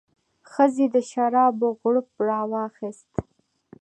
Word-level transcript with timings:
ښځې 0.51 0.85
د 0.93 0.95
شرابو 1.09 1.67
غوړپ 1.79 2.07
راواخیست. 2.29 3.11